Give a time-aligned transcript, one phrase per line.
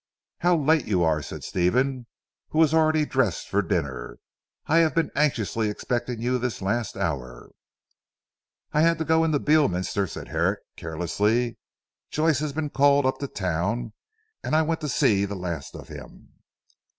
[0.39, 2.07] "How late you are," said Stephen
[2.49, 4.17] who was already dressed for dinner.
[4.65, 7.51] "I have been anxiously expecting you this last hour!"
[8.73, 11.59] "I had to go into Beorminster," said Herrick carelessly.
[12.09, 13.93] "Joyce has been called up to town
[14.43, 16.33] and I went to see the last of him."